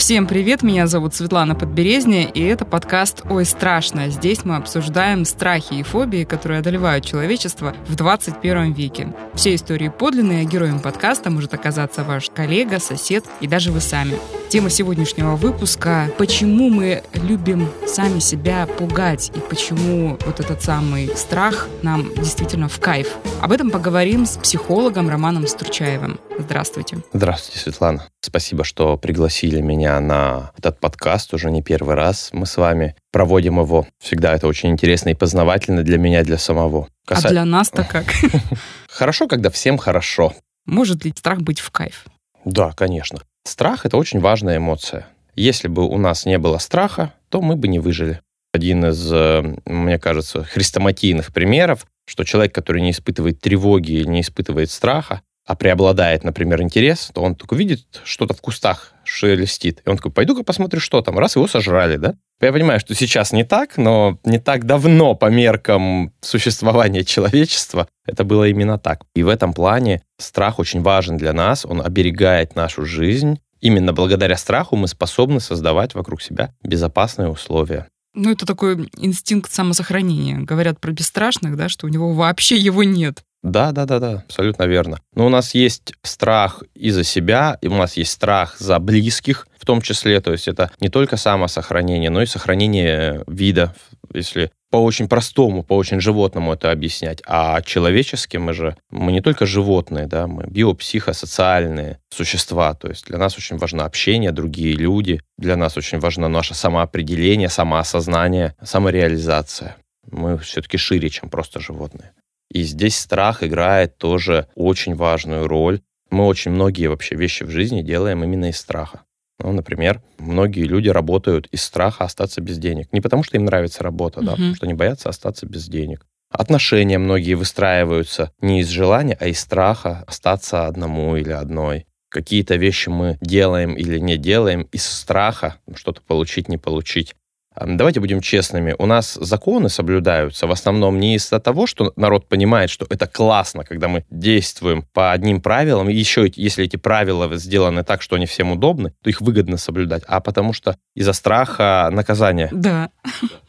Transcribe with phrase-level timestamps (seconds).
[0.00, 4.08] Всем привет, меня зовут Светлана Подберезня, и это подкаст «Ой, страшно».
[4.08, 9.12] Здесь мы обсуждаем страхи и фобии, которые одолевают человечество в 21 веке.
[9.34, 14.14] Все истории подлинные, а героем подкаста может оказаться ваш коллега, сосед и даже вы сами.
[14.48, 21.68] Тема сегодняшнего выпуска– почему мы любим сами себя пугать и почему вот этот самый страх
[21.82, 23.16] нам действительно в кайф.
[23.42, 26.18] Об этом поговорим с психологом Романом Стручаевым.
[26.38, 26.98] Здравствуйте.
[27.12, 28.06] Здравствуйте, Светлана.
[28.22, 31.32] Спасибо, что пригласили меня на этот подкаст.
[31.32, 33.86] Уже не первый раз мы с вами проводим его.
[33.98, 36.88] Всегда это очень интересно и познавательно для меня, для самого.
[37.06, 37.28] Каса...
[37.28, 38.04] А для нас-то как?
[38.88, 40.34] Хорошо, когда всем хорошо.
[40.66, 42.04] Может ли страх быть в кайф?
[42.44, 43.22] Да, конечно.
[43.44, 45.06] Страх— это очень важная эмоция.
[45.34, 48.20] Если бы у нас не было страха, то мы бы не выжили.
[48.52, 54.70] Один из, э, мне кажется, хрестоматийных примеров, что человек, который не испытывает тревоги, не испытывает
[54.70, 59.82] страха, а преобладает, например, интерес, то он только видит что-то в кустах шелестит.
[59.84, 61.18] И он такой, пойду-ка посмотрю, что там.
[61.18, 62.14] Раз его сожрали, да?
[62.40, 68.22] Я понимаю, что сейчас не так, но не так давно по меркам существования человечества это
[68.22, 69.00] было именно так.
[69.16, 73.40] И в этом плане страх очень важен для нас, он оберегает нашу жизнь.
[73.60, 77.88] Именно благодаря страху мы способны создавать вокруг себя безопасные условия.
[78.14, 80.38] Ну, это такой инстинкт самосохранения.
[80.38, 83.24] Говорят про бесстрашных, да, что у него вообще его нет.
[83.42, 84.98] Да, да, да, да, абсолютно верно.
[85.14, 89.46] Но у нас есть страх и за себя, и у нас есть страх за близких,
[89.58, 90.20] в том числе.
[90.20, 93.74] То есть это не только самосохранение, но и сохранение вида,
[94.12, 97.22] если по очень простому, по очень животному это объяснять.
[97.26, 102.74] А человечески мы же, мы не только животные, да, мы биопсихосоциальные существа.
[102.74, 105.20] То есть для нас очень важно общение, другие люди.
[105.38, 109.76] Для нас очень важно наше самоопределение, самоосознание, самореализация.
[110.10, 112.12] Мы все-таки шире, чем просто животные.
[112.50, 115.80] И здесь страх играет тоже очень важную роль.
[116.10, 119.02] Мы очень многие вообще вещи в жизни делаем именно из страха.
[119.38, 122.88] Ну, например, многие люди работают из страха остаться без денег.
[122.92, 124.24] Не потому, что им нравится работа, uh-huh.
[124.24, 126.06] да, потому что они боятся остаться без денег.
[126.30, 131.86] Отношения многие выстраиваются не из желания, а из страха остаться одному или одной.
[132.08, 137.14] Какие-то вещи мы делаем или не делаем из страха что-то получить, не получить.
[137.56, 138.74] Давайте будем честными.
[138.78, 143.64] У нас законы соблюдаются в основном не из-за того, что народ понимает, что это классно,
[143.64, 148.26] когда мы действуем по одним правилам, и еще если эти правила сделаны так, что они
[148.26, 152.48] всем удобны, то их выгодно соблюдать, а потому что из-за страха наказания.
[152.52, 152.90] Да.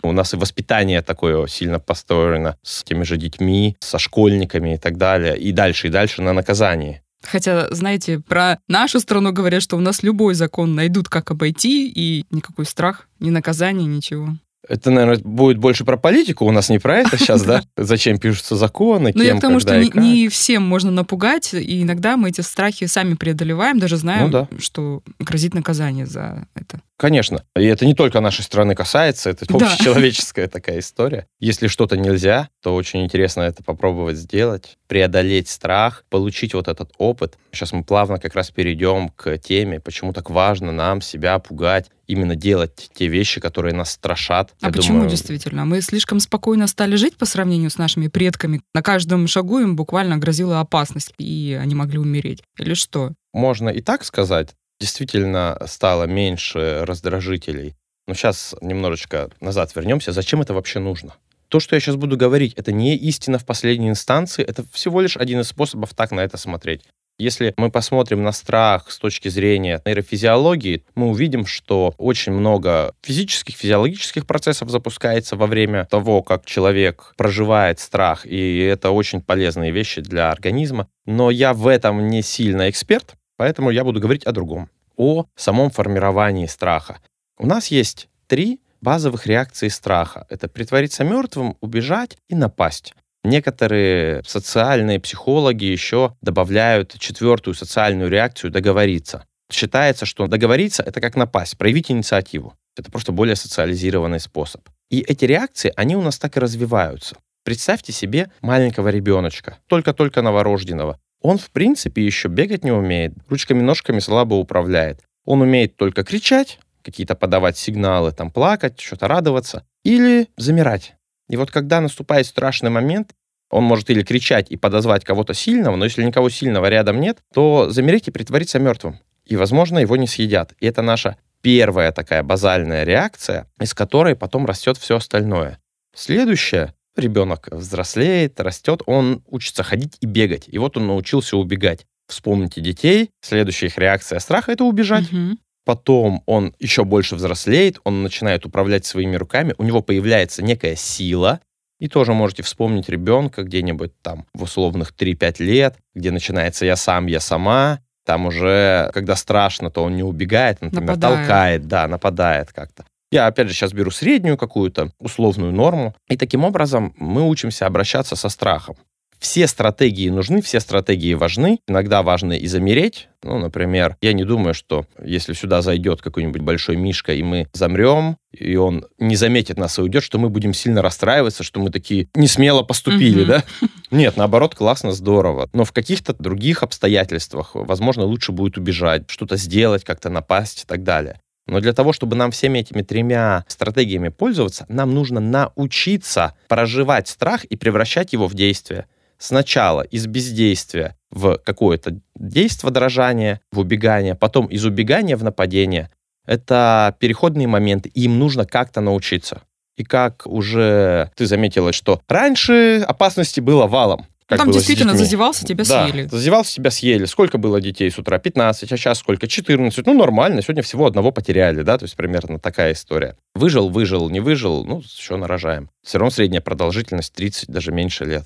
[0.02, 4.98] У нас и воспитание такое сильно построено с теми же детьми, со школьниками и так
[4.98, 7.02] далее, и дальше, и дальше на наказании.
[7.24, 12.26] Хотя, знаете, про нашу страну говорят, что у нас любой закон найдут, как обойти, и
[12.32, 14.36] никакой страх, ни наказание, ничего.
[14.68, 17.64] Это, наверное, будет больше про политику, у нас не про это сейчас, да?
[17.78, 22.30] Зачем пишутся законы, Ну, я к тому, что не всем можно напугать, и иногда мы
[22.30, 26.82] эти страхи сами преодолеваем, даже знаем, ну что грозит наказание за это.
[27.02, 27.44] Конечно.
[27.56, 29.66] И это не только нашей страны касается, это да.
[29.66, 31.26] общечеловеческая такая история.
[31.40, 37.40] Если что-то нельзя, то очень интересно это попробовать сделать, преодолеть страх, получить вот этот опыт.
[37.52, 42.36] Сейчас мы плавно как раз перейдем к теме, почему так важно нам себя пугать, именно
[42.36, 44.54] делать те вещи, которые нас страшат.
[44.62, 45.10] А Я почему думаю...
[45.10, 45.66] действительно?
[45.66, 48.62] Мы слишком спокойно стали жить по сравнению с нашими предками.
[48.76, 52.44] На каждом шагу им буквально грозила опасность, и они могли умереть.
[52.60, 53.14] Или что?
[53.34, 54.50] Можно и так сказать,
[54.82, 57.76] действительно стало меньше раздражителей.
[58.08, 60.12] Но сейчас немножечко назад вернемся.
[60.12, 61.14] Зачем это вообще нужно?
[61.48, 65.18] То, что я сейчас буду говорить, это не истина в последней инстанции, это всего лишь
[65.18, 66.82] один из способов так на это смотреть.
[67.20, 73.56] Если мы посмотрим на страх с точки зрения нейрофизиологии, мы увидим, что очень много физических,
[73.56, 80.02] физиологических процессов запускается во время того, как человек проживает страх, и это очень полезные вещи
[80.02, 80.88] для организма.
[81.06, 85.72] Но я в этом не сильно эксперт, Поэтому я буду говорить о другом, о самом
[85.72, 87.00] формировании страха.
[87.40, 90.28] У нас есть три базовых реакции страха.
[90.30, 92.94] Это притвориться мертвым, убежать и напасть.
[93.24, 99.26] Некоторые социальные психологи еще добавляют четвертую социальную реакцию договориться.
[99.52, 102.54] Считается, что договориться— это как напасть, проявить инициативу.
[102.78, 104.62] Это просто более социализированный способ.
[104.92, 107.16] И эти реакции, они у нас так и развиваются.
[107.44, 111.00] Представьте себе маленького ребеночка, только-только новорожденного.
[111.22, 115.02] Он, в принципе, еще бегать не умеет, ручками-ножками слабо управляет.
[115.26, 120.96] Он умеет только кричать, какие-то подавать сигналы, там плакать, что-то радоваться, или замирать.
[121.30, 123.12] И вот когда наступает страшный момент,
[123.50, 127.70] он может или кричать и подозвать кого-то сильного, но если никого сильного рядом нет, то
[127.70, 129.00] замереть и притвориться мертвым.
[129.26, 130.54] И, возможно, его не съедят.
[130.60, 135.60] И это наша первая такая базальная реакция, из которой потом растет все остальное.
[135.94, 136.74] Следующее.
[136.96, 140.46] Ребенок взрослеет, растет, он учится ходить и бегать.
[140.48, 141.86] И вот он научился убегать.
[142.08, 143.10] Вспомните детей.
[143.22, 145.12] Следующая их реакция страха— это убежать.
[145.12, 145.40] Мгм.
[145.64, 151.40] Потом он еще больше взрослеет, он начинает управлять своими руками, у него появляется некая сила.
[151.80, 157.08] И тоже можете вспомнить ребенка где-нибудь там в условных 3-5 лет, где начинается «я сам,
[157.08, 157.80] я сама».
[158.06, 161.18] Там уже, когда страшно, то он не убегает, например, Нападает.
[161.18, 162.84] толкает, да, нападает как-то.
[163.12, 165.94] Я, опять же, сейчас беру среднюю какую-то условную норму.
[166.10, 168.78] И таким образом мы учимся обращаться со страхом.
[169.20, 171.60] Все стратегии нужны, все стратегии важны.
[171.68, 173.08] Иногда важно и замереть.
[173.22, 178.18] Ну, например, я не думаю, что если сюда зайдет какой-нибудь большой мишка, и мы замрем,
[178.32, 182.08] и он не заметит нас и уйдет, что мы будем сильно расстраиваться, что мы такие
[182.16, 183.44] не смело поступили, да?
[183.92, 185.50] Нет, наоборот, классно, здорово.
[185.54, 190.82] Но в каких-то других обстоятельствах, возможно, лучше будет убежать, что-то сделать, как-то напасть и так
[190.84, 191.20] далее.
[191.52, 197.44] Но для того, чтобы нам всеми этими тремя стратегиями пользоваться, нам нужно научиться проживать страх
[197.44, 198.86] и превращать его в действие.
[199.18, 205.92] Сначала из бездействия в какое-то действие дрожания, в убегание, потом из убегания в нападение.
[206.26, 209.42] Это переходные моменты, и им нужно как-то научиться.
[209.76, 214.06] И как уже ты заметила, что раньше опасности было валом.
[214.32, 216.08] Как Там действительно зазевался, тебя Да, съели.
[216.08, 217.04] зазевался, тебя съели.
[217.04, 218.18] Сколько было детей с утра?
[218.18, 219.28] 15, а сейчас сколько?
[219.28, 219.86] 14.
[219.86, 220.42] Ну, нормально.
[220.42, 223.18] Сегодня всего одного потеряли, да, то есть примерно такая история.
[223.36, 225.70] Выжил, выжил, не выжил, ну, еще нарожаем.
[225.86, 228.24] Все равно средняя продолжительность 30, даже меньше лет.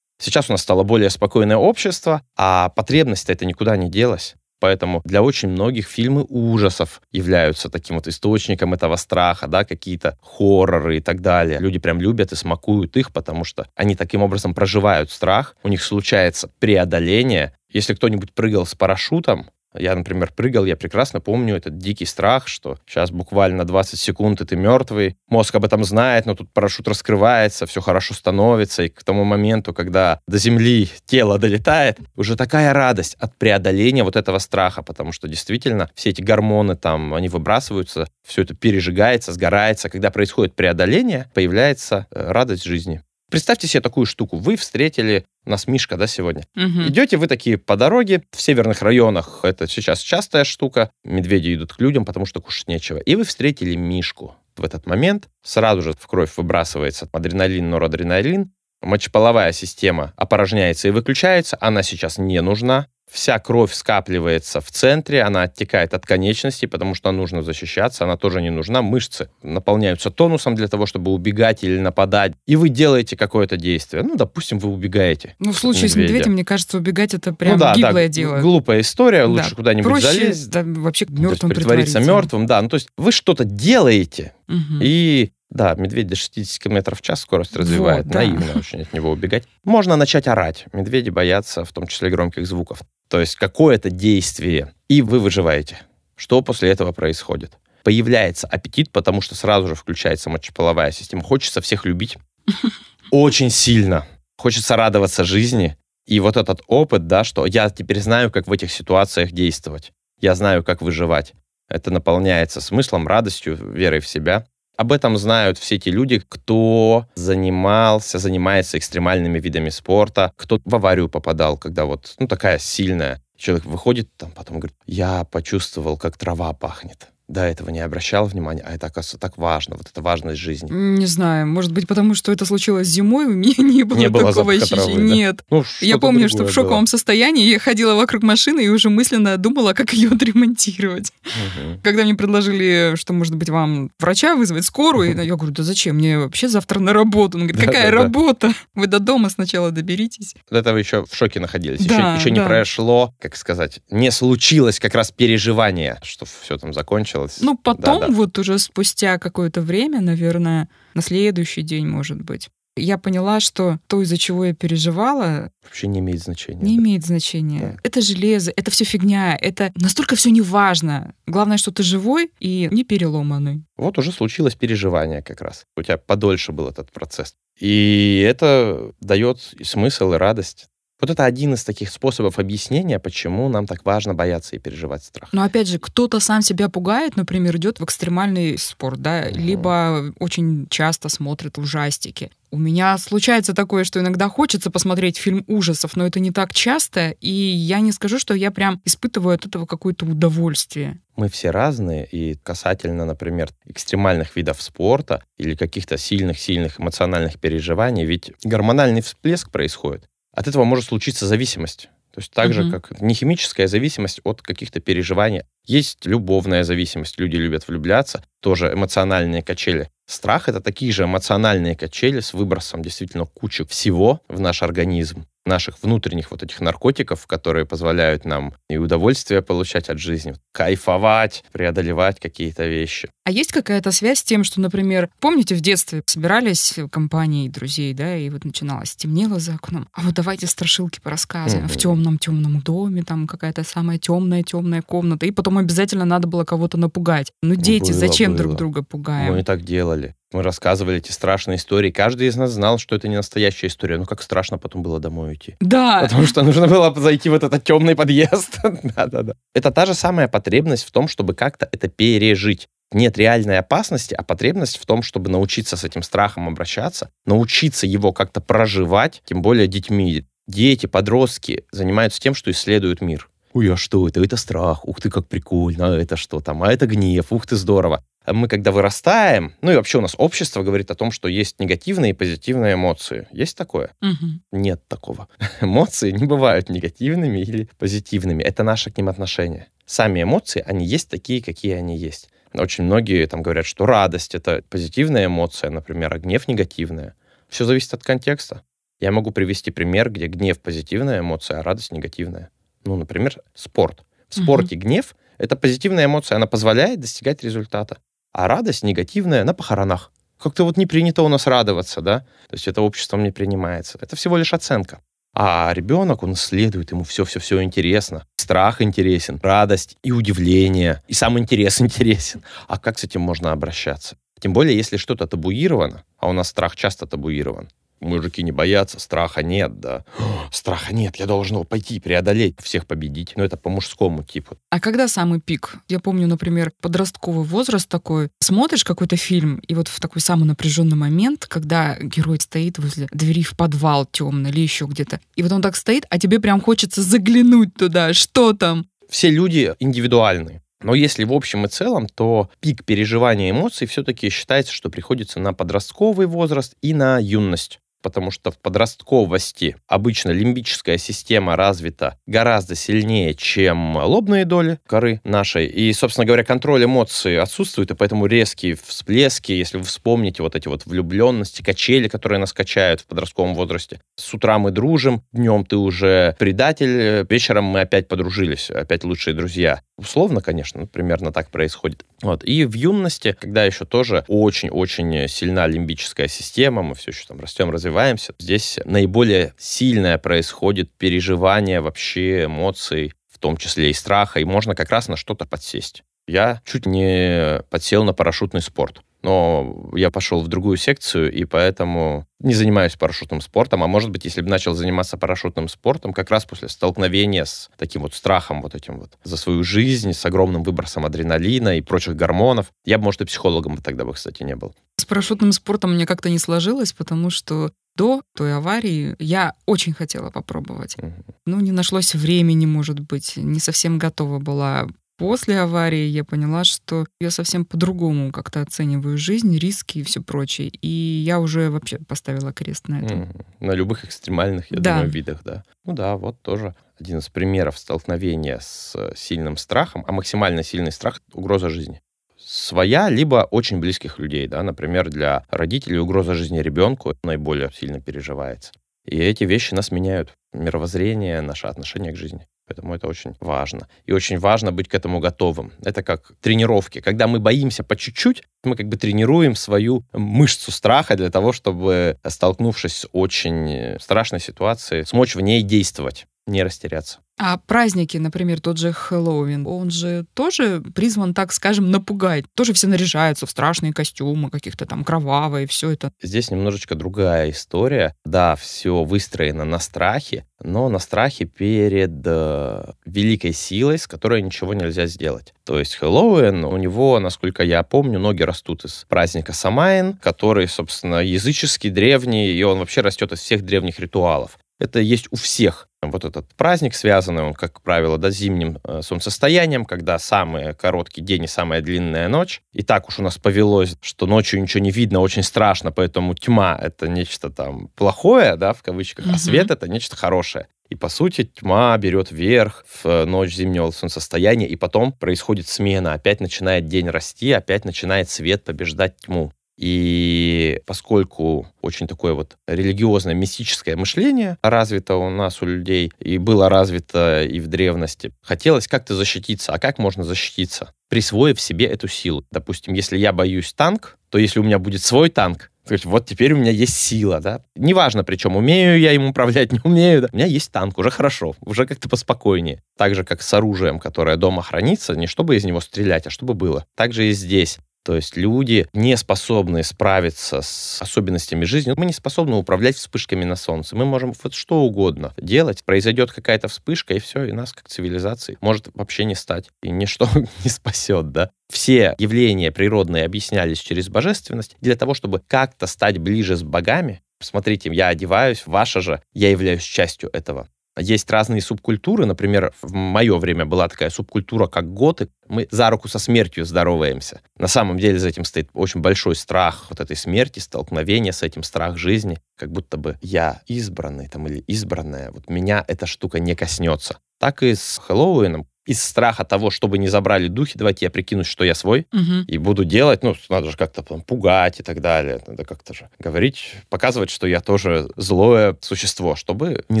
[0.18, 4.34] Сейчас у нас стало более спокойное общество, а потребность-то это никуда не делась.
[4.58, 10.98] Поэтому для очень многих фильмы ужасов являются таким вот источником этого страха, да, какие-то хорроры
[10.98, 11.58] и так далее.
[11.58, 15.82] Люди прям любят и смакуют их, потому что они таким образом проживают страх, у них
[15.82, 17.54] случается преодоление.
[17.70, 22.78] Если кто-нибудь прыгал с парашютом, я, например, прыгал, я прекрасно помню этот дикий страх, что
[22.86, 25.16] сейчас буквально 20 секунд, и ты мертвый.
[25.28, 29.74] Мозг об этом знает, но тут парашют раскрывается, все хорошо становится, и к тому моменту,
[29.74, 35.28] когда до земли тело долетает, уже такая радость от преодоления вот этого страха, потому что
[35.28, 39.88] действительно все эти гормоны там, они выбрасываются, все это пережигается, сгорается.
[39.88, 43.02] Когда происходит преодоление, появляется э, радость жизни.
[43.30, 44.38] Представьте себе такую штуку.
[44.38, 46.44] Вы встретили нас Мишка, да, сегодня?
[46.54, 46.88] Мгм.
[46.88, 51.80] Идете вы такие по дороге, в северных районах это сейчас частая штука, медведи идут к
[51.80, 52.98] людям, потому что кушать нечего.
[52.98, 54.36] И вы встретили Мишку.
[54.56, 58.52] В этот момент сразу же в кровь выбрасывается адреналин, норадреналин,
[58.86, 62.86] мочеполовая система опорожняется и выключается, она сейчас не нужна.
[63.08, 68.42] Вся кровь скапливается в центре, она оттекает от конечностей, потому что нужно защищаться, она тоже
[68.42, 68.82] не нужна.
[68.82, 72.32] Мышцы наполняются тонусом для того, чтобы убегать или нападать.
[72.48, 74.02] И вы делаете какое-то действие.
[74.02, 75.36] Ну, допустим, вы убегаете.
[75.38, 76.14] Ну, в случае с медведя.
[76.14, 78.40] медведем, мне кажется, убегать это прям ну, да, гиблое да, дело.
[78.40, 79.26] глупая история, Да.
[79.28, 80.50] лучше куда-нибудь Проще залезть.
[80.50, 82.60] да, вообще мертвым притвориться мертвым, да.
[82.60, 84.80] Ну, то есть вы что-то делаете, Мгм.
[84.82, 88.04] и да, медведь до 60 км в час скорость развивает.
[88.04, 88.20] Вот, да.
[88.20, 89.44] Наивно очень от него убегать.
[89.64, 90.66] Можно начать орать.
[90.72, 92.82] Медведи боятся, в том числе громких звуков.
[93.08, 95.78] То есть какое-то действие, и вы выживаете.
[96.14, 97.52] Что после этого происходит?
[97.82, 101.22] Появляется аппетит, потому что сразу же включается мочеполовая система.
[101.22, 102.18] Хочется всех любить.
[103.10, 104.06] Очень сильно.
[104.36, 105.76] Хочется радоваться жизни.
[106.06, 109.92] И вот этот опыт, да, что я теперь знаю, как в этих ситуациях действовать.
[110.20, 111.32] Я знаю, как выживать.
[111.68, 114.46] Это наполняется смыслом, радостью, верой в себя.
[114.76, 121.08] Об этом знают все те люди, кто занимался, занимается экстремальными видами спорта, кто в аварию
[121.08, 123.22] попадал, когда вот, ну, такая сильная.
[123.38, 127.08] Человек выходит там, потом говорит, я почувствовал, как трава пахнет.
[127.28, 130.70] До этого не обращал внимания, а это, оказывается, так важно, вот это важность жизни.
[130.70, 134.32] Не знаю, может быть, потому что это случилось зимой, у меня не было Не было
[134.32, 134.94] такого запаха ощущения.
[134.94, 135.14] травы, да?
[135.14, 135.44] Нет.
[135.50, 139.72] Ну, Я помню, что в шоковом состоянии я ходила вокруг машины и уже мысленно думала,
[139.72, 141.12] как ее отремонтировать.
[141.24, 141.64] было.
[141.72, 141.80] Мгм.
[141.82, 146.18] Когда мне предложили, что, может быть, вам врача вызвать, скорую, я говорю, да зачем, мне
[146.18, 147.38] вообще завтра на работу.
[147.38, 148.02] Он говорит, Да, какая да, да.
[148.04, 148.52] работа?
[148.74, 150.34] Вы до дома сначала доберитесь.
[150.50, 151.84] До этого еще в шоке находились.
[151.86, 152.46] Да, еще, еще не да.
[152.46, 157.15] прошло, как сказать, не случилось как раз переживание, что все там закончилось.
[157.40, 158.12] Ну, потом, Да-да.
[158.12, 164.02] вот уже спустя какое-то время, наверное, на следующий день, может быть, я поняла, что то,
[164.02, 166.60] из-за чего я переживала, Вообще не имеет значения.
[166.60, 166.82] не да.
[166.82, 167.60] имеет значения.
[167.60, 167.80] Да.
[167.82, 171.14] Это железо, это все фигня, это настолько все не важно.
[171.26, 173.64] Главное, что ты живой и не переломанный.
[173.78, 175.64] Вот уже случилось переживание как раз.
[175.76, 177.34] У тебя подольше был этот процесс.
[177.58, 180.68] И это дает и смысл, и радость.
[180.98, 185.28] Вот это один из таких способов объяснения, почему нам так важно бояться и переживать страх.
[185.32, 189.38] Но опять же, кто-то сам себя пугает, например, идет в экстремальный спорт, да, Мгм.
[189.38, 192.30] либо очень часто смотрит ужастики.
[192.50, 197.10] У меня случается такое, что иногда хочется посмотреть фильм ужасов, но это не так часто,
[197.20, 200.98] и я не скажу, что я прям испытываю от этого какое-то удовольствие.
[201.16, 208.32] Мы все разные, и касательно, например, экстремальных видов спорта или каких-то сильных-сильных эмоциональных переживаний, ведь
[208.42, 210.08] гормональный всплеск происходит.
[210.36, 211.88] От этого может случиться зависимость.
[212.12, 215.42] То есть так же, как не химическая зависимость от каких-то переживаний.
[215.64, 217.18] Есть любовная зависимость.
[217.18, 218.22] Люди любят влюбляться.
[218.40, 219.90] Тоже эмоциональные качели.
[220.06, 225.82] Страх— это такие же эмоциональные качели с выбросом действительно кучи всего в наш организм наших
[225.82, 232.66] внутренних вот этих наркотиков, которые позволяют нам и удовольствие получать от жизни, кайфовать, преодолевать какие-то
[232.66, 233.08] вещи.
[233.24, 238.16] А есть какая-то связь с тем, что, например, помните, в детстве собирались компании друзей, да,
[238.16, 241.66] и вот начиналось, темнело за окном, а вот давайте страшилки порассказываем.
[241.66, 241.72] Mm-hmm.
[241.72, 247.32] В темном-темном доме, там какая-то самая темная-темная комната, и потом обязательно надо было кого-то напугать.
[247.42, 248.38] Ну, дети, было, зачем было.
[248.38, 249.34] друг друга пугаем?
[249.34, 250.14] Мы так делали.
[250.36, 251.90] Мы рассказывали эти страшные истории.
[251.90, 253.96] Каждый из нас знал, что это не настоящая история.
[253.96, 255.56] Ну, как страшно потом было домой уйти.
[255.60, 256.02] Да.
[256.02, 258.58] Потому что нужно было зайти в этот темный подъезд.
[258.62, 259.32] Да-да-да.
[259.54, 262.68] Это та же самая потребность в том, чтобы как-то это пережить.
[262.92, 268.12] Нет реальной опасности, а потребность в том, чтобы научиться с этим страхом обращаться, научиться его
[268.12, 270.26] как-то проживать, тем более детьми.
[270.46, 273.30] Дети, подростки занимаются тем, что исследуют мир.
[273.54, 274.22] Ой, а что это?
[274.22, 274.86] Это страх.
[274.86, 275.94] Ух ты, как прикольно.
[275.94, 276.62] А это что там?
[276.62, 277.32] А это гнев.
[277.32, 281.10] Ух ты, здорово мы когда вырастаем, ну и вообще у нас общество говорит о том,
[281.10, 283.28] что есть негативные и позитивные эмоции.
[283.30, 283.92] Есть такое?
[284.02, 284.40] Угу.
[284.52, 285.28] Нет такого.
[285.60, 288.42] Эмоции не бывают негативными или позитивными.
[288.42, 289.68] Это наше к ним отношение.
[289.84, 292.28] Сами эмоции, они есть такие, какие они есть.
[292.52, 297.14] Очень многие там говорят, что радость— это позитивная эмоция, например, а гнев— негативная.
[297.48, 298.62] Все зависит от контекста.
[298.98, 302.50] Я могу привести пример, где гнев— позитивная эмоция, а радость— негативная.
[302.84, 304.04] Ну, например, спорт.
[304.28, 304.86] В спорте угу.
[304.86, 307.98] гнев— это позитивная эмоция, она позволяет достигать результата
[308.36, 310.12] а радость негативная на похоронах.
[310.38, 312.18] Как-то вот не принято у нас радоваться, да?
[312.20, 313.96] То есть это обществом не принимается.
[313.98, 315.00] Это всего лишь оценка.
[315.34, 318.26] А ребенок, он исследует, ему все-все-все интересно.
[318.36, 322.42] Страх интересен, радость и удивление, и сам интерес интересен.
[322.68, 324.18] А как с этим можно обращаться?
[324.38, 329.42] Тем более, если что-то табуировано, а у нас страх часто табуирован, Мужики не боятся, страха
[329.42, 330.04] нет, да.
[330.52, 333.32] Страха нет, я должен его пойти, преодолеть, всех победить.
[333.36, 334.58] Но это по мужскому типу.
[334.70, 335.76] А когда самый пик?
[335.88, 338.28] Я помню, например, подростковый возраст такой.
[338.40, 343.42] Смотришь какой-то фильм, и вот в такой самый напряженный момент, когда герой стоит возле двери
[343.42, 347.02] в подвал темный или еще где-то, и вот он так стоит, а тебе прям хочется
[347.02, 348.86] заглянуть туда, что там?
[349.08, 350.62] Все люди индивидуальны.
[350.82, 355.52] Но если в общем и целом, то пик переживания эмоций все-таки считается, что приходится на
[355.52, 363.34] подростковый возраст и на юность потому что в подростковости обычно лимбическая система развита гораздо сильнее,
[363.34, 365.66] чем лобные доли коры нашей.
[365.66, 370.68] И, собственно говоря, контроль эмоций отсутствует, и поэтому резкие всплески, если вы вспомните вот эти
[370.68, 373.98] вот влюбленности, качели, которые нас качают в подростковом возрасте.
[374.14, 379.80] С утра мы дружим, днем ты уже предатель, вечером мы опять подружились, опять лучшие друзья.
[379.98, 382.04] Условно, конечно, ну, примерно так происходит.
[382.20, 382.44] Вот.
[382.44, 387.70] И в юности, когда еще тоже очень-очень сильна лимбическая система, мы все еще там растем,
[387.70, 394.74] развиваемся, здесь наиболее сильное происходит переживание вообще эмоций, в том числе и страха, и можно
[394.74, 396.02] как раз на что-то подсесть.
[396.28, 402.26] Я чуть не подсел на парашютный спорт но я пошел в другую секцию, и поэтому
[402.38, 403.82] не занимаюсь парашютным спортом.
[403.82, 408.02] А может быть, если бы начал заниматься парашютным спортом, как раз после столкновения с таким
[408.02, 412.72] вот страхом вот этим вот за свою жизнь, с огромным выбросом адреналина и прочих гормонов,
[412.84, 414.74] я бы, может, и психологом бы тогда бы, кстати, не был.
[414.96, 420.30] С парашютным спортом мне как-то не сложилось, потому что до той аварии я очень хотела
[420.30, 420.96] попробовать.
[420.98, 421.12] Угу.
[421.46, 424.86] Ну, не нашлось времени, может быть, не совсем готова была.
[425.18, 430.68] После аварии я поняла, что я совсем по-другому как-то оцениваю жизнь, риски и все прочее.
[430.68, 433.32] И я уже вообще поставила крест на этом.
[433.60, 434.96] На любых экстремальных, я да.
[434.96, 435.62] думаю, видах, да.
[435.84, 441.22] Ну да, вот тоже один из примеров столкновения с сильным страхом, а максимально сильный страх—
[441.32, 442.02] угроза жизни.
[442.38, 448.72] Своя, либо очень близких людей, да, например, для родителей угроза жизни ребенку наиболее сильно переживается.
[449.04, 450.34] И эти вещи нас меняют.
[450.52, 452.46] Мировоззрение, наше отношение к жизни.
[452.66, 453.86] Поэтому это очень важно.
[454.06, 455.72] И очень важно быть к этому готовым.
[455.84, 457.00] Это как тренировки.
[457.00, 462.18] Когда мы боимся по чуть-чуть, мы как бы тренируем свою мышцу страха для того, чтобы,
[462.26, 467.20] столкнувшись с очень страшной ситуацией, смочь в ней действовать, не растеряться.
[467.38, 472.46] А праздники, например, тот же Хэллоуин, он же тоже призван, так скажем, напугать.
[472.54, 476.12] Тоже все наряжаются в страшные костюмы, каких-то там кровавые, все это.
[476.22, 478.14] Здесь немножечко другая история.
[478.24, 484.74] Да, все выстроено на страхе, но на страхе перед э, великой силой, с которой ничего
[484.74, 485.54] нельзя сделать.
[485.64, 491.16] То есть Хэллоуин, у него, насколько я помню, ноги растут из праздника Самайн, который, собственно,
[491.16, 494.58] языческий, древний, и он вообще растет из всех древних ритуалов.
[494.78, 499.84] Это есть у всех Вот этот праздник связанный, он, как правило, до зимним э, солнцестоянием,
[499.84, 502.62] когда самый короткий день и самая длинная ночь.
[502.72, 506.78] И так уж у нас повелось, что ночью ничего не видно, очень страшно, поэтому тьма—
[506.82, 510.68] это нечто там плохое, да, в кавычках, а свет— это нечто хорошее.
[510.88, 516.12] И, по сути, тьма берет верх в ночь зимнего солнцестояния, и потом происходит смена.
[516.12, 519.52] Опять начинает день расти, опять начинает свет побеждать тьму.
[519.76, 526.68] И поскольку очень такое вот религиозное, мистическое мышление развито у нас, у людей, и было
[526.68, 529.72] развито и в древности, хотелось как-то защититься.
[529.72, 530.92] А как можно защититься?
[531.08, 532.44] Присвоив себе эту силу.
[532.50, 536.26] Допустим, если я боюсь танк, то если у меня будет свой танк, то есть вот
[536.26, 537.60] теперь у меня есть сила, да.
[537.76, 540.22] Неважно, причем умею я им управлять, не умею.
[540.22, 540.28] Да?
[540.32, 542.82] У меня есть танк, уже хорошо, уже как-то поспокойнее.
[542.96, 546.54] Так же, как с оружием, которое дома хранится, не чтобы из него стрелять, а чтобы
[546.54, 546.86] было.
[546.96, 547.78] Так же и здесь.
[548.06, 551.92] То есть люди не способны справиться с особенностями жизни.
[551.96, 553.96] Мы не способны управлять вспышками на солнце.
[553.96, 555.82] Мы можем вот что угодно делать.
[555.84, 559.70] Произойдет какая-то вспышка, и все, и нас как цивилизации может вообще не стать.
[559.82, 560.28] И ничто
[560.64, 561.50] не спасет, да.
[561.68, 567.22] Все явления природные объяснялись через божественность для того, чтобы как-то стать ближе с богами.
[567.40, 570.68] Смотрите, я одеваюсь, ваша же, я являюсь частью этого.
[570.98, 572.24] Есть разные субкультуры.
[572.26, 575.28] Например, в мое время была такая субкультура, как готы.
[575.48, 577.40] Мы за руку со смертью здороваемся.
[577.58, 581.62] На самом деле за этим стоит очень большой страх вот этой смерти, столкновения с этим,
[581.62, 582.38] страх жизни.
[582.56, 585.30] Как будто бы я избранный там, или избранная.
[585.32, 587.18] Вот меня эта штука не коснется.
[587.38, 591.64] Так и с Хэллоуином из страха того, чтобы не забрали духи, давайте я прикинусь, что
[591.64, 592.44] я свой, угу.
[592.46, 596.08] и буду делать, ну, надо же как-то там пугать и так далее, надо как-то же
[596.20, 600.00] говорить, показывать, что я тоже злое существо, чтобы не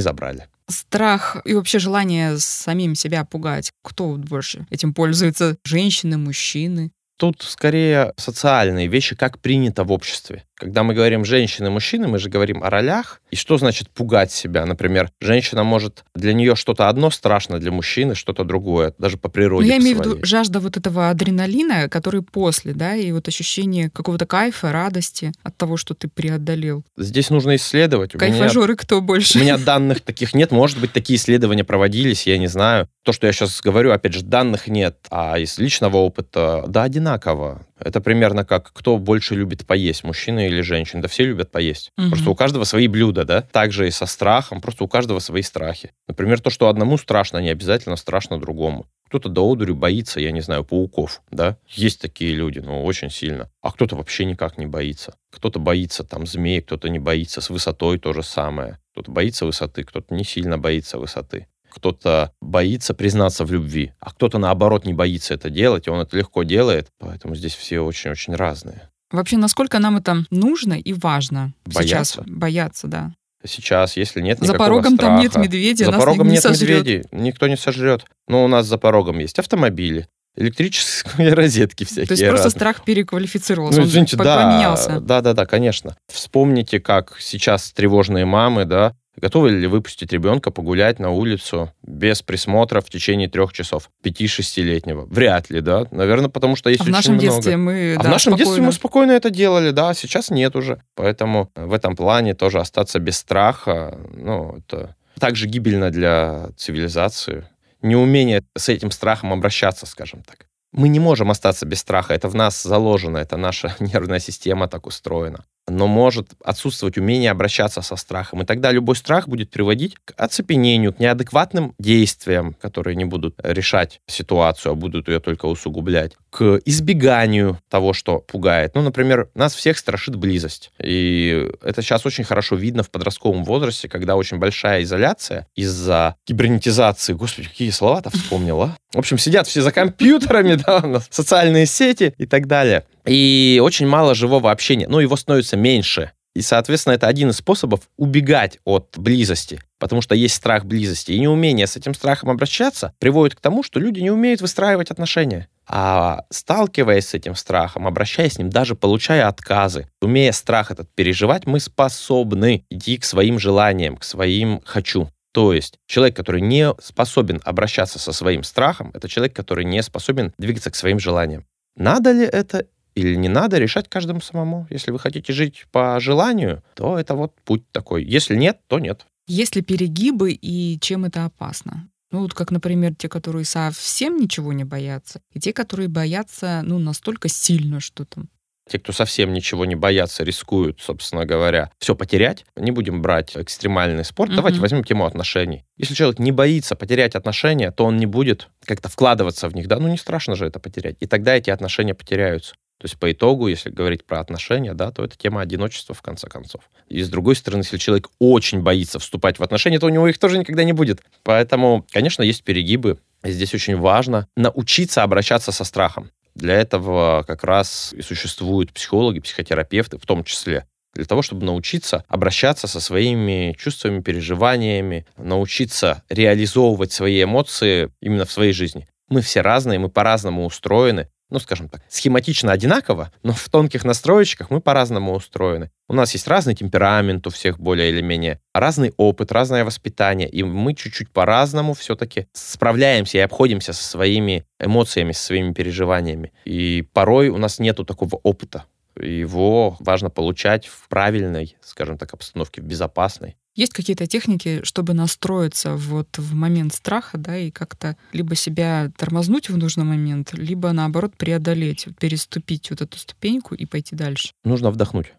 [0.00, 3.72] забрали страх и вообще желание самим себя пугать.
[3.82, 5.56] Кто больше этим пользуется?
[5.64, 6.92] Женщины, мужчины?
[7.16, 10.44] Тут скорее социальные вещи, как принято в обществе.
[10.56, 13.20] Когда мы говорим женщины, мужчины, мы же говорим о ролях.
[13.30, 14.64] И что значит пугать себя?
[14.64, 19.66] Например, женщина может для нее что-то одно страшно, для мужчины что-то другое, даже по природе.
[19.66, 23.90] Но я имею в виду жажда вот этого адреналина, который после, да, и вот ощущение
[23.90, 26.84] какого-то кайфа, радости от того, что ты преодолел.
[26.96, 28.12] Здесь нужно исследовать.
[28.12, 29.38] Кайфажоры меня, кто больше?
[29.38, 30.52] У меня данных таких нет.
[30.52, 32.88] Может быть, такие исследования проводились, я не знаю.
[33.04, 34.96] То, что я сейчас говорю, опять же, данных нет.
[35.10, 37.66] А из личного опыта, да, одинаково.
[37.78, 41.02] Это примерно как кто больше любит поесть, мужчина или женщина.
[41.02, 41.92] Да все любят поесть.
[41.98, 42.08] Угу.
[42.08, 43.42] Просто у каждого свои блюда, да?
[43.42, 45.92] Также и со страхом, просто у каждого свои страхи.
[46.08, 48.86] Например, то, что одному страшно, не обязательно страшно другому.
[49.06, 51.56] Кто-то до одури боится, я не знаю, пауков, да?
[51.68, 53.48] Есть такие люди, но очень сильно.
[53.62, 55.14] А кто-то вообще никак не боится.
[55.30, 57.40] Кто-то боится там змей, кто-то не боится.
[57.40, 58.78] С высотой то же самое.
[58.92, 64.38] Кто-то боится высоты, кто-то не сильно боится высоты кто-то боится признаться в любви, а кто-то,
[64.38, 66.88] наоборот, не боится это делать, и он это легко делает.
[66.98, 68.88] Поэтому здесь все очень-очень разные.
[69.10, 72.22] Вообще, насколько нам это нужно и важно бояться.
[72.22, 73.12] сейчас бояться, да?
[73.44, 76.80] Сейчас, если нет За порогом страха, там нет медведей, за нас порогом не нет сожрет.
[76.80, 78.04] медведей, никто не сожрет.
[78.26, 82.06] Но у нас за порогом есть автомобили, электрические розетки всякие.
[82.06, 85.00] То есть просто страх переквалифицировался, ну, извините, он да, поменялся.
[85.00, 85.96] Да, да, да, конечно.
[86.12, 92.82] Вспомните, как сейчас тревожные мамы, да, Готовы ли выпустить ребенка погулять на улицу без присмотра
[92.82, 93.90] в течение трех часов?
[94.02, 95.06] Пяти-шестилетнего?
[95.06, 95.86] Вряд ли, да?
[95.90, 97.26] Наверное, потому что есть а очень в нашем много.
[97.26, 98.44] детстве мы, а да, в нашем спокойно.
[98.44, 100.82] детстве мы спокойно это делали, да, а сейчас нет уже.
[100.94, 107.48] Поэтому в этом плане тоже остаться без страха, ну, это также гибельно для цивилизации.
[107.80, 110.46] Неумение с этим страхом обращаться, скажем так.
[110.72, 114.86] Мы не можем остаться без страха, это в нас заложено, это наша нервная система так
[114.86, 118.42] устроена но может отсутствовать умение обращаться со страхом.
[118.42, 124.00] И тогда любой страх будет приводить к оцепенению, к неадекватным действиям, которые не будут решать
[124.06, 128.74] ситуацию, а будут ее только усугублять, к избеганию того, что пугает.
[128.74, 130.70] Ну, например, нас всех страшит близость.
[130.78, 137.14] И это сейчас очень хорошо видно в подростковом возрасте, когда очень большая изоляция из-за кибернетизации.
[137.14, 138.76] Господи, какие слова-то вспомнила.
[138.92, 142.84] В общем, сидят все за компьютерами, да, социальные сети и так далее.
[143.06, 144.88] И очень мало живого общения.
[144.88, 146.12] Ну, его становится меньше.
[146.34, 151.12] И, соответственно, это один из способов убегать от близости, потому что есть страх близости.
[151.12, 155.48] И неумение с этим страхом обращаться приводит к тому, что люди не умеют выстраивать отношения.
[155.66, 161.46] А сталкиваясь с этим страхом, обращаясь с ним, даже получая отказы, умея страх этот переживать,
[161.46, 165.08] мы способны идти к своим желаниям, к своим «хочу».
[165.32, 170.34] То есть человек, который не способен обращаться со своим страхом, это человек, который не способен
[170.38, 171.46] двигаться к своим желаниям.
[171.76, 172.66] Надо ли это
[172.96, 174.66] или не надо, решать каждому самому.
[174.70, 178.02] Если вы хотите жить по желанию, то это вот путь такой.
[178.04, 179.06] Если нет, то нет.
[179.28, 181.88] Есть ли перегибы и чем это опасно?
[182.10, 186.78] Ну, вот как, например, те, которые совсем ничего не боятся, и те, которые боятся, ну,
[186.78, 188.28] настолько сильно, что там
[188.70, 192.46] Те, кто совсем ничего не боятся, рискуют, собственно говоря, все потерять.
[192.56, 194.30] Не будем брать экстремальный спорт.
[194.30, 194.36] Mm-hmm.
[194.36, 195.64] Давайте возьмем тему отношений.
[195.76, 199.66] Если человек не боится потерять отношения, то он не будет как-то вкладываться в них.
[199.66, 200.96] Да, ну не страшно же это потерять.
[201.00, 202.54] И тогда эти отношения потеряются.
[202.78, 206.28] То есть по итогу, если говорить про отношения, да, то это тема одиночества в конце
[206.28, 206.62] концов.
[206.88, 210.18] И с другой стороны, если человек очень боится вступать в отношения, то у него их
[210.18, 211.00] тоже никогда не будет.
[211.22, 212.98] Поэтому, конечно, есть перегибы.
[213.24, 216.10] Здесь очень важно научиться обращаться со страхом.
[216.34, 220.66] Для этого как раз и существуют психологи, психотерапевты в том числе.
[220.94, 228.32] Для того, чтобы научиться обращаться со своими чувствами, переживаниями, научиться реализовывать свои эмоции именно в
[228.32, 228.86] своей жизни.
[229.08, 234.50] Мы все разные, мы по-разному устроены ну, скажем так, схематично одинаково, но в тонких настроечках
[234.50, 235.70] мы по-разному устроены.
[235.88, 240.42] У нас есть разный темперамент у всех более или менее, разный опыт, разное воспитание, и
[240.42, 246.32] мы чуть-чуть по-разному все-таки справляемся и обходимся со своими эмоциями, со своими переживаниями.
[246.44, 248.64] И порой у нас нету такого опыта.
[248.98, 253.36] Его важно получать в правильной, скажем так, обстановке, в безопасной.
[253.56, 259.48] Есть какие-то техники, чтобы настроиться вот в момент страха, да, и как-то либо себя тормознуть
[259.48, 264.32] в нужный момент, либо наоборот преодолеть, переступить вот эту ступеньку и пойти дальше?
[264.44, 265.14] Нужно вдохнуть.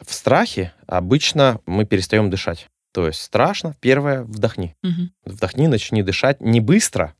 [0.00, 2.68] В страхе обычно мы перестаем дышать.
[2.92, 4.76] То есть страшно, первое, вдохни.
[4.84, 5.32] Угу.
[5.34, 7.14] Вдохни, начни дышать не быстро,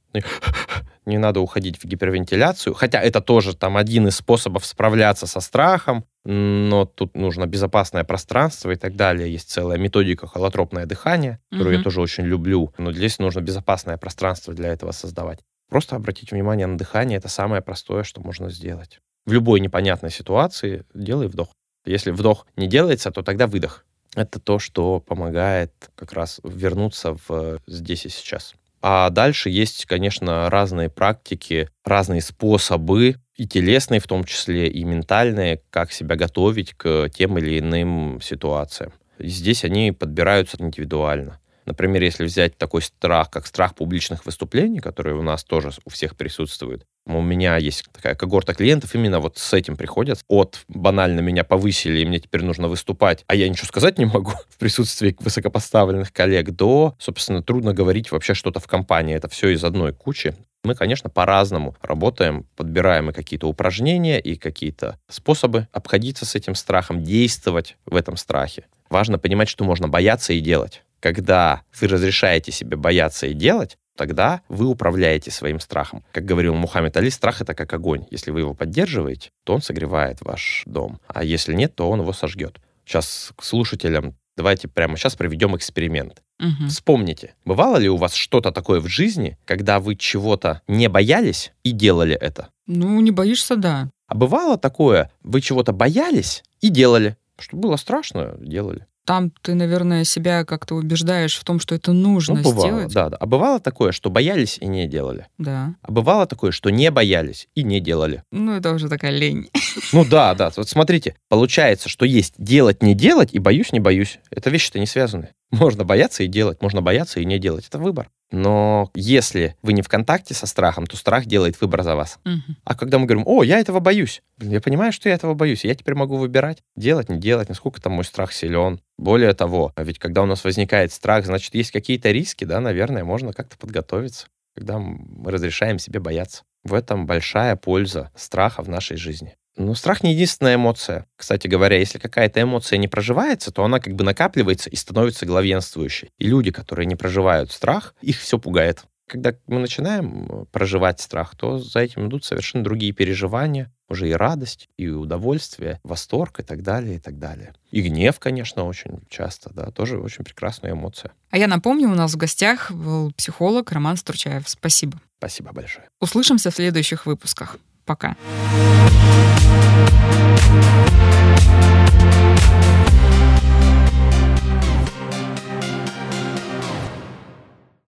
[1.11, 6.05] не надо уходить в гипервентиляцию, хотя это тоже там один из способов справляться со страхом,
[6.25, 9.33] но тут нужно безопасное пространство и так далее.
[9.33, 11.79] Есть целая методика холотропное дыхание, которую угу.
[11.79, 15.41] я тоже очень люблю, но здесь нужно безопасное пространство для этого создавать.
[15.69, 19.01] Просто обратить внимание на дыхание, это самое простое, что можно сделать.
[19.27, 21.49] В любой непонятной ситуации делай вдох.
[21.87, 23.85] Если вдох не делается, то тогда выдох.
[24.17, 28.55] Это то, что помогает как раз вернуться в здесь и сейчас.
[28.83, 35.63] А дальше есть, конечно, разные практики, разные способы, и телесные в том числе, и ментальные,
[35.71, 38.93] как себя готовить к тем или иным ситуациям.
[39.19, 41.41] Здесь они подбираются индивидуально.
[41.71, 46.17] Например, если взять такой страх, как страх публичных выступлений, который у нас тоже у всех
[46.17, 50.19] присутствует, у меня есть такая когорта клиентов, именно вот с этим приходят.
[50.27, 54.33] От банально меня повысили, и мне теперь нужно выступать, а я ничего сказать не могу
[54.49, 59.15] в присутствии высокопоставленных коллег, до, собственно, трудно говорить вообще что-то в компании.
[59.15, 60.35] Это все из одной кучи.
[60.65, 67.05] Мы, конечно, по-разному работаем, подбираем и какие-то упражнения, и какие-то способы обходиться с этим страхом,
[67.05, 68.65] действовать в этом страхе.
[68.89, 70.83] Важно понимать, что можно бояться и делать.
[71.01, 76.05] Когда вы разрешаете себе бояться и делать, тогда вы управляете своим страхом.
[76.13, 78.07] Как говорил Мухаммед Али, страх— это как огонь.
[78.11, 81.01] Если вы его поддерживаете, то он согревает ваш дом.
[81.09, 82.59] А если нет, то он его сожгет.
[82.85, 86.23] Сейчас к слушателям давайте прямо сейчас проведем эксперимент.
[86.39, 86.69] Угу.
[86.69, 91.73] Вспомните, бывало ли у вас что-то такое в жизни, когда вы чего-то не боялись и
[91.73, 92.49] делали это?
[92.67, 93.91] Ну, не боишься, да.
[94.07, 97.17] А бывало такое, вы чего-то боялись и делали?
[97.39, 102.37] Что было страшно, делали там ты, наверное, себя как-то убеждаешь в том, что это нужно
[102.37, 102.93] ну, бывало, сделать.
[102.93, 103.17] Да, да.
[103.19, 105.27] А бывало такое, что боялись и не делали.
[105.39, 105.75] Да.
[105.83, 108.23] А бывало такое, что не боялись и не делали.
[108.31, 109.49] Ну, это уже такая лень.
[109.93, 110.51] Ну да, да.
[110.57, 114.21] Вот смотрите, получается, что есть делать, не делать и боюсь, не боюсь.
[114.31, 115.31] Это вещи-то не связаны.
[115.51, 117.67] Можно бояться и делать, можно бояться и не делать.
[117.67, 118.11] Это выбор.
[118.33, 122.19] Но если вы не в контакте со страхом, то страх делает выбор за вас.
[122.25, 122.57] Угу.
[122.65, 125.75] А когда мы говорим, о, я этого боюсь, я понимаю, что я этого боюсь, я
[125.75, 128.81] теперь могу выбирать, делать, не делать, насколько там мой страх силен.
[128.99, 133.05] Более того, а ведь когда у нас возникает страх, значит, есть какие-то риски, да, наверное,
[133.05, 136.43] можно как-то подготовиться, когда мы разрешаем себе бояться.
[136.63, 139.35] В этом большая польза страха в нашей жизни.
[139.57, 141.07] Ну, страх не единственная эмоция.
[141.17, 146.11] Кстати говоря, если какая-то эмоция не проживается, то она как бы накапливается и становится главенствующей.
[146.19, 148.85] И люди, которые не проживают страх, их все пугает.
[149.07, 154.13] Когда мы начинаем э, проживать страх, то за этим идут совершенно другие переживания, уже и
[154.13, 157.53] радость, и удовольствие, восторг и так далее, и так далее.
[157.73, 161.11] И гнев, конечно, очень часто, да, тоже очень прекрасная эмоция.
[161.31, 164.49] А я напомню, у нас в гостях был психолог Роман Стручаев.
[164.49, 165.01] Спасибо.
[165.19, 165.89] Спасибо большое.
[165.99, 167.59] Услышимся в следующих выпусках.
[167.91, 168.15] Пока.